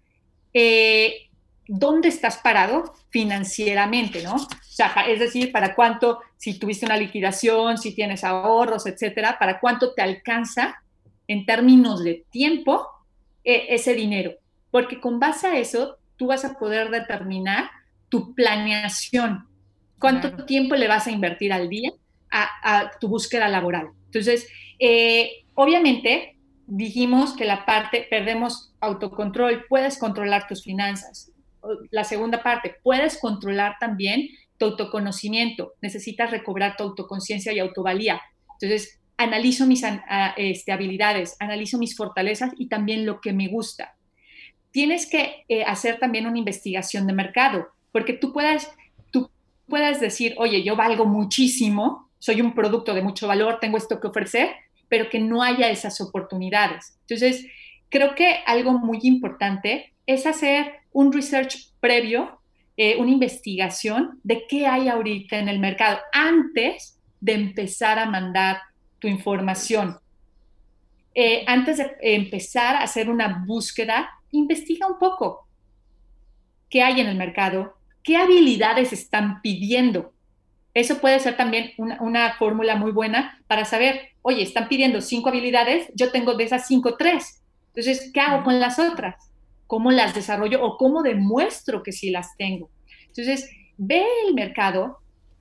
[0.51, 1.28] eh,
[1.69, 4.35] dónde estás parado financieramente, ¿no?
[4.35, 9.59] O sea, es decir, para cuánto, si tuviste una liquidación, si tienes ahorros, etcétera, para
[9.59, 10.81] cuánto te alcanza
[11.27, 12.87] en términos de tiempo
[13.43, 14.31] eh, ese dinero.
[14.71, 17.69] Porque con base a eso, tú vas a poder determinar
[18.09, 19.47] tu planeación,
[19.99, 21.91] cuánto tiempo le vas a invertir al día
[22.31, 23.89] a, tu búsqueda laboral.
[24.05, 24.47] Entonces,
[24.79, 31.31] eh, obviamente, dijimos que la parte, perdemos autocontrol, puedes controlar tus finanzas.
[31.91, 38.21] La segunda parte, puedes controlar también tu autoconocimiento, necesitas recobrar tu autoconciencia y autovalía.
[38.59, 39.83] Entonces, analizo mis
[40.37, 43.95] este, habilidades, analizo mis fortalezas y también lo que me gusta.
[44.71, 48.69] Tienes que eh, hacer también una investigación de mercado porque tú puedes,
[49.11, 49.29] tú
[49.67, 54.07] puedes decir, oye, yo valgo muchísimo, soy un producto de mucho valor, tengo esto que
[54.07, 54.49] ofrecer,
[54.87, 56.97] pero que no haya esas oportunidades.
[57.01, 57.45] Entonces,
[57.89, 62.39] creo que algo muy importante es hacer un research previo,
[62.77, 68.59] eh, una investigación de qué hay ahorita en el mercado antes de empezar a mandar
[68.99, 69.97] tu información.
[71.15, 75.47] Eh, antes de empezar a hacer una búsqueda, investiga un poco
[76.69, 80.13] qué hay en el mercado, ¿Qué habilidades están pidiendo?
[80.73, 85.91] Eso puede ser también una, fórmula muy buena para saber, oye, están pidiendo cinco habilidades,
[85.93, 87.43] yo tengo de esas cinco tres.
[87.67, 89.28] Entonces, ¿qué hago con las otras?
[89.69, 92.71] ¿Cómo las desarrollo o cómo demuestro que sí las tengo?
[93.05, 94.97] Entonces, ve el mercado,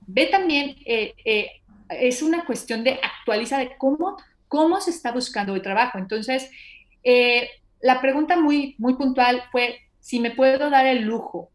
[0.06, 5.54] ve también, eh, eh, es una cuestión de actualizar de cómo, cómo se está buscando
[5.54, 5.96] el trabajo.
[5.96, 6.50] Entonces,
[7.04, 7.48] eh,
[7.80, 11.48] la pregunta muy, muy puntual fue si me puedo dar el lujo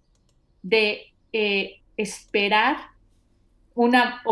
[0.63, 1.13] de
[1.95, 2.77] esperar
[3.75, 4.23] una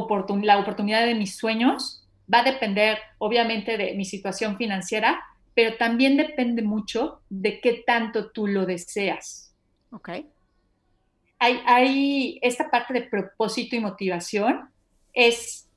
[0.41, 5.21] la oportunidad de mis sueños va a depender obviamente de mi situación financiera,
[5.53, 9.53] pero también depende mucho de qué tanto tú lo deseas.
[9.91, 10.09] Ok.
[11.39, 14.69] Hay, hay esta parte de propósito y motivación
[15.13, 15.67] es,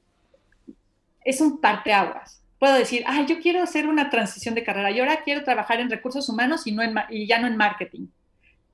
[1.24, 2.42] es un parteaguas.
[2.58, 5.90] Puedo decir, ah, yo quiero hacer una transición de carrera, yo ahora quiero trabajar en
[5.90, 8.06] recursos humanos y, no y ya no en marketing.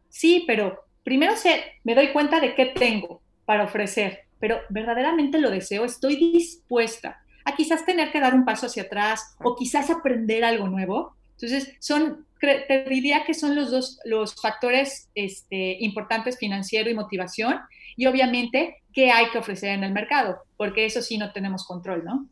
[0.08, 5.50] Sí, pero primero se, me doy cuenta de qué tengo para ofrecer, pero verdaderamente lo
[5.50, 10.44] deseo, estoy dispuesta a quizás tener que dar un paso hacia atrás o quizás aprender
[10.44, 11.14] algo nuevo.
[11.32, 17.60] Entonces, son, te diría que son los dos los factores este, importantes, financiero y motivación,
[17.96, 22.04] y obviamente qué hay que ofrecer en el mercado, porque eso sí no tenemos control,
[22.04, 22.26] ¿no?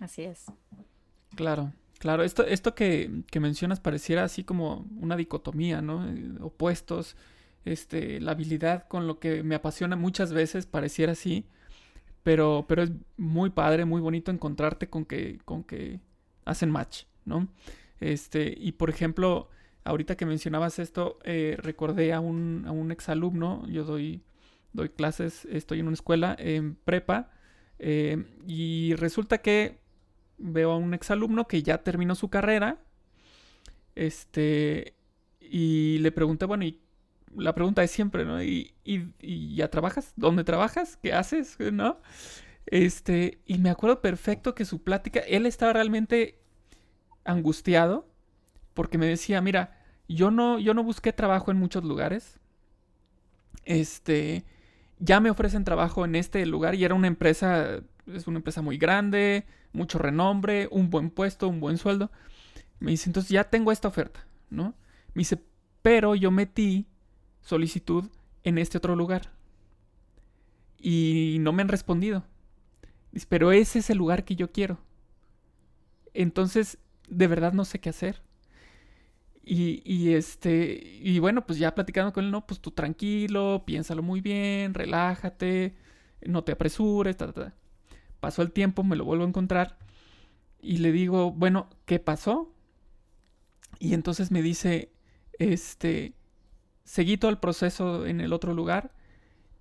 [0.00, 0.46] Así es.
[1.34, 1.72] Claro.
[1.98, 6.08] Claro, esto, esto que, que mencionas pareciera así como una dicotomía, ¿no?
[6.08, 7.16] Eh, opuestos
[7.64, 11.46] este, la habilidad con lo que me apasiona muchas veces, pareciera así,
[12.28, 15.98] pero, pero es muy padre, muy bonito encontrarte con que, con que
[16.44, 17.48] hacen match, ¿no?
[18.00, 19.48] Este, y por ejemplo,
[19.84, 24.20] ahorita que mencionabas esto, eh, recordé a un, a un exalumno, yo doy,
[24.74, 27.30] doy clases, estoy en una escuela en prepa,
[27.78, 29.78] eh, y resulta que
[30.36, 32.76] veo a un exalumno que ya terminó su carrera,
[33.94, 34.92] este,
[35.40, 36.78] y le pregunté, bueno, y
[37.38, 38.42] la pregunta es siempre, ¿no?
[38.42, 38.74] ¿Y,
[39.54, 40.12] ya trabajas?
[40.16, 40.98] ¿Dónde trabajas?
[41.02, 41.56] ¿Qué haces?
[41.72, 42.00] ¿No?
[42.66, 46.38] Este, y me acuerdo perfecto que su plática, él estaba realmente
[47.24, 48.06] angustiado
[48.74, 52.38] porque me decía, mira, yo no, yo no busqué trabajo en muchos lugares.
[53.64, 54.44] Este,
[54.98, 58.78] ya me ofrecen trabajo en este lugar y era una empresa, es una empresa muy
[58.78, 62.10] grande, mucho renombre, un buen puesto, un buen sueldo.
[62.80, 64.74] Me dice, entonces ya tengo esta oferta, ¿no?
[65.14, 65.42] Me dice,
[65.82, 66.87] pero yo metí
[67.48, 68.04] solicitud
[68.44, 69.32] en este otro lugar.
[70.78, 72.24] Y no me han respondido.
[73.28, 74.78] Pero ese es el lugar que yo quiero.
[76.12, 78.22] Entonces, de verdad no sé qué hacer.
[79.42, 84.02] Y, y, este, y bueno, pues ya platicando con él, no, pues tú tranquilo, piénsalo
[84.02, 85.74] muy bien, relájate,
[86.26, 87.16] no te apresures,
[88.20, 89.78] Pasó el tiempo, me lo vuelvo a encontrar
[90.60, 92.52] y le digo, bueno, ¿qué pasó?
[93.78, 94.92] Y entonces me dice,
[95.38, 96.14] este,
[96.88, 98.92] seguí todo el proceso en el otro lugar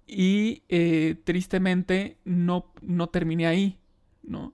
[0.08, 3.80] y eh, tristemente no, no terminé ahí,
[4.24, 4.54] ¿no?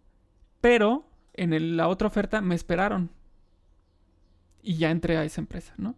[0.59, 3.11] Pero en la otra oferta me esperaron
[4.63, 5.95] y ya entré a esa empresa, ¿no?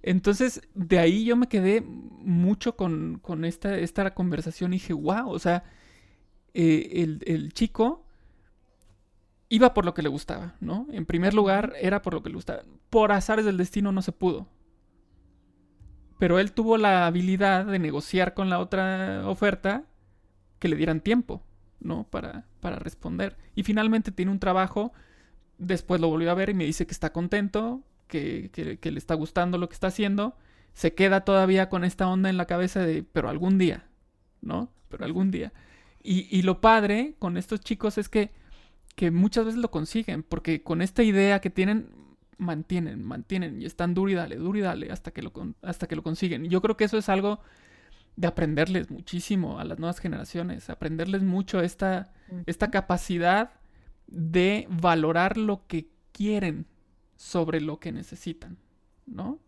[0.00, 5.40] Entonces, de ahí yo me quedé mucho con, esta, esta conversación y dije, wow, o
[5.40, 5.64] sea,
[6.54, 8.06] eh, el, el, chico
[9.48, 10.86] iba por lo que le gustaba, ¿no?
[10.92, 12.62] En primer lugar, era por lo que le gustaba.
[12.90, 14.46] Por azares del destino no se pudo.
[16.18, 19.84] Pero él tuvo la habilidad de negociar con la otra oferta
[20.58, 21.42] que le dieran tiempo,
[21.80, 22.04] ¿no?
[22.04, 23.36] Para, para responder.
[23.54, 24.92] Y finalmente tiene un trabajo.
[25.58, 28.50] Después lo volvió a ver y me dice que está contento, que,
[28.80, 30.36] que, le está gustando lo que está haciendo.
[30.72, 33.86] Se queda todavía con esta onda en la cabeza de, pero algún día,
[34.40, 34.70] ¿no?
[34.88, 35.52] Pero algún día.
[36.02, 38.30] Y, y lo padre con estos chicos es que,
[38.94, 41.90] que muchas veces lo consiguen, porque con esta idea que tienen,
[42.38, 45.96] mantienen, mantienen y están duro y dale, duro y dale hasta que lo, hasta que
[45.96, 46.44] lo consiguen.
[46.48, 47.40] Yo creo que eso es algo
[48.16, 52.12] de aprenderles muchísimo a las nuevas generaciones, aprenderles mucho esta,
[52.46, 53.50] esta capacidad
[54.06, 56.66] de valorar lo que quieren
[57.16, 58.58] sobre lo que necesitan,
[59.06, 59.38] ¿no?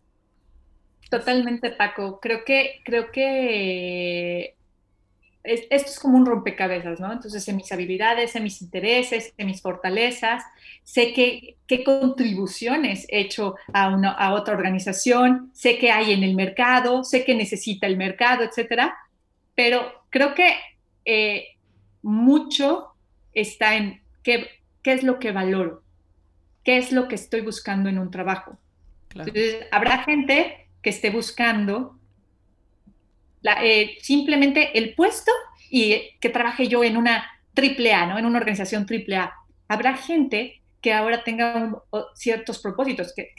[1.09, 2.19] Totalmente, Paco.
[2.19, 4.55] Creo que, creo que
[5.43, 7.11] esto es como un rompecabezas, ¿no?
[7.11, 10.43] Entonces, en mis habilidades, en mis intereses, en mis fortalezas,
[10.83, 16.23] sé que, qué contribuciones he hecho a, una, a otra organización, sé que hay en
[16.23, 18.97] el mercado, sé que necesita el mercado, etcétera,
[19.55, 20.55] pero creo que
[21.05, 21.57] eh,
[22.01, 22.93] mucho
[23.33, 24.47] está en qué,
[24.83, 25.83] qué es lo que valoro,
[26.63, 28.57] qué es lo que estoy buscando en un trabajo.
[29.11, 31.98] Entonces, habrá gente que esté buscando
[33.63, 35.31] eh, simplemente el puesto
[35.69, 38.17] y que trabaje yo en una triple A, ¿no?
[38.17, 39.33] En una organización triple A.
[39.67, 41.73] Habrá gente que ahora tenga
[42.15, 43.33] ciertos propósitos, que,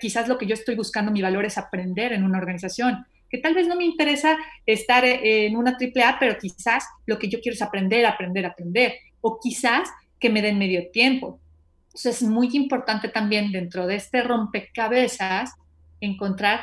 [0.00, 3.54] quizás lo que yo estoy buscando, mi valor es aprender en una organización, que tal
[3.54, 7.40] vez no me interesa estar eh, en una triple A, pero quizás lo que yo
[7.40, 9.88] quiero es aprender, aprender, aprender, o quizás
[10.20, 11.40] que me den medio tiempo.
[11.88, 15.52] Entonces es muy importante también dentro de este rompecabezas
[16.00, 16.60] encontrar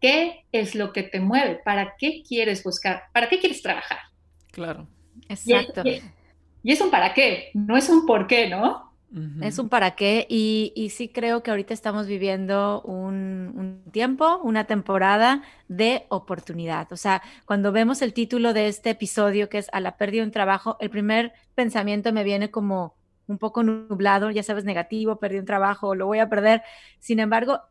[0.00, 1.60] ¿Qué es lo que te mueve?
[1.64, 3.04] ¿Para qué quieres buscar?
[3.12, 3.98] ¿Para qué quieres trabajar?
[4.50, 4.88] Claro.
[5.28, 5.82] Exacto.
[6.62, 8.90] Y es, un para qué, no es un por qué, ¿no?
[9.42, 14.38] Es un para qué y, y, sí creo que ahorita estamos viviendo un, un, tiempo,
[14.44, 16.92] una temporada de oportunidad.
[16.92, 20.26] O sea, cuando vemos el título de este episodio que es A la pérdida de
[20.26, 22.94] un trabajo, el primer pensamiento me viene como
[23.26, 26.62] un poco nublado, ya sabes, negativo, perdí un trabajo, lo voy a perder.
[27.00, 27.62] Sin embargo,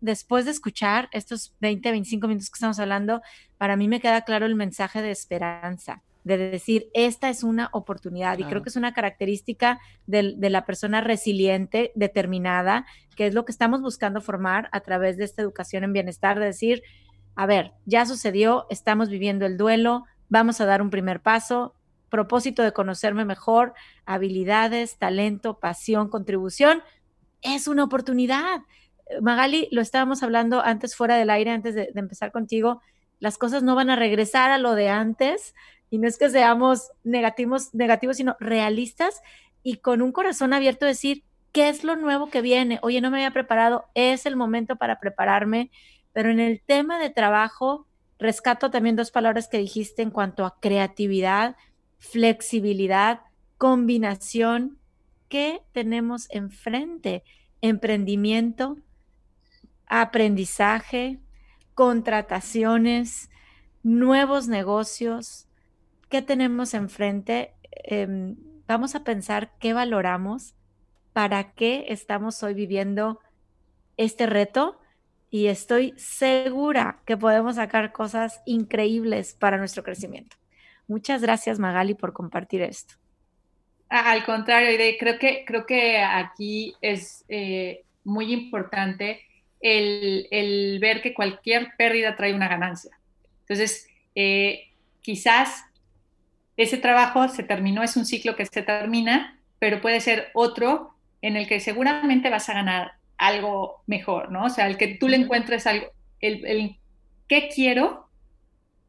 [0.00, 3.22] después de escuchar estos 20, 25 minutos que estamos hablando,
[3.58, 8.38] para mí me queda claro el mensaje de esperanza, de decir, esta es una oportunidad.
[8.38, 12.86] Y creo que es una característica de, la persona resiliente, determinada,
[13.16, 16.46] que es lo que estamos buscando formar a través de esta educación en bienestar, de
[16.46, 16.82] decir,
[17.36, 21.74] a ver, ya sucedió, estamos viviendo el duelo, vamos a dar un primer paso,
[22.10, 23.72] propósito de conocerme mejor,
[24.04, 26.82] habilidades, talento, pasión, contribución,
[27.42, 28.60] es una oportunidad.
[29.20, 32.80] Magali, lo estábamos hablando antes fuera del aire, antes de, empezar contigo,
[33.18, 35.54] las cosas no van a regresar a lo de antes
[35.90, 39.20] y no es que seamos negativos, negativos, sino realistas
[39.62, 42.78] y con un corazón abierto decir, ¿qué es lo nuevo que viene?
[42.82, 45.70] Oye, no me había preparado, es el momento para prepararme,
[46.12, 47.86] pero en el tema de trabajo,
[48.18, 51.56] rescato también dos palabras que dijiste en cuanto a creatividad.
[51.98, 53.20] flexibilidad,
[53.58, 54.78] combinación.
[55.28, 57.24] ¿Qué tenemos enfrente?
[57.60, 58.78] Emprendimiento,
[59.90, 61.18] aprendizaje,
[61.74, 63.28] contrataciones,
[63.82, 65.48] nuevos negocios.
[66.08, 67.52] ¿Qué tenemos enfrente?
[67.72, 68.36] Em,
[68.68, 70.54] vamos a pensar qué valoramos,
[71.12, 73.18] para qué estamos hoy viviendo
[73.96, 74.80] este reto
[75.28, 80.36] y estoy segura que podemos sacar cosas increíbles para nuestro crecimiento.
[80.86, 82.94] Muchas gracias Magali por compartir esto.
[83.88, 89.22] Al contrario, creo que, creo que aquí es eh, muy importante
[89.60, 92.98] el, ver que cualquier pérdida trae una ganancia.
[93.42, 94.68] Entonces, eh,
[95.02, 95.64] quizás
[96.56, 101.36] ese trabajo se terminó, es un ciclo que se termina, pero puede ser otro en
[101.36, 104.44] el que seguramente vas a ganar algo mejor, ¿no?
[104.44, 105.86] O sea, el que tú le encuentres algo,
[106.20, 106.76] el, el
[107.28, 108.08] qué quiero,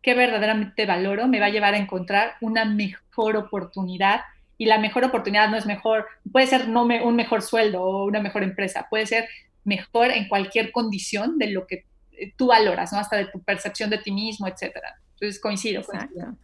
[0.01, 4.21] qué verdaderamente valoro, me va a llevar a encontrar una mejor oportunidad.
[4.57, 8.19] Y la mejor oportunidad no es mejor, puede ser no un mejor sueldo o una
[8.19, 9.27] mejor empresa, puede ser
[9.63, 12.99] mejor en cualquier condición de lo que eh, tú valoras, ¿no?
[12.99, 14.95] Hasta de tu percepción de ti mismo, etcétera.
[15.13, 15.83] Entonces coincido.
[15.83, 16.35] coincido.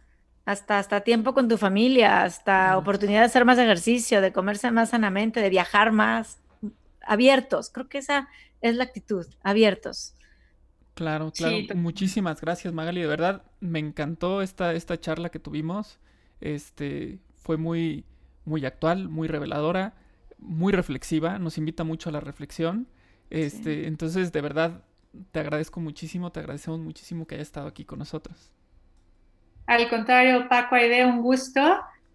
[0.44, 4.90] Hasta, hasta tiempo con tu familia, hasta oportunidad de hacer más ejercicio, de comerse más
[4.90, 6.38] sanamente, de viajar más,
[7.02, 7.70] abiertos.
[7.70, 8.28] Creo que esa
[8.60, 10.14] es la actitud, abiertos.
[10.94, 11.56] Claro, claro.
[11.74, 13.00] Muchísimas gracias, Magali.
[13.02, 15.98] De verdad, me encantó esta, esta charla que tuvimos.
[16.40, 18.04] Este, fue muy,
[18.44, 19.94] muy actual, muy reveladora,
[20.38, 21.38] muy reflexiva.
[21.38, 22.88] Nos invita mucho a la reflexión.
[23.30, 24.82] Este, entonces, de verdad,
[25.32, 28.50] te agradezco muchísimo, te agradecemos muchísimo que hayas estado aquí con nosotros.
[29.66, 31.60] Al contrario, Paco Aide, un gusto